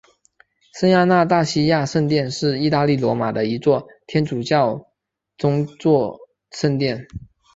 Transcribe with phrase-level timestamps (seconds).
[0.79, 4.87] 圣亚纳大西亚圣殿是意大利罗马的一座天主教
[5.37, 6.17] 宗座
[6.53, 7.05] 圣殿。